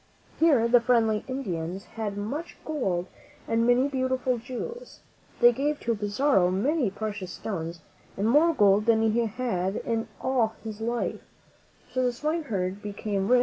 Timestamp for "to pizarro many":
5.81-6.89